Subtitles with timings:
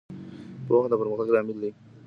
[0.65, 1.69] پوهه د پرمختګ لامل ده.